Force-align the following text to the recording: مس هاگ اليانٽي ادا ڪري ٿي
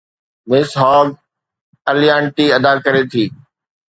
مس 0.49 0.69
هاگ 0.81 1.07
اليانٽي 1.91 2.45
ادا 2.57 2.73
ڪري 2.85 3.03
ٿي 3.11 3.23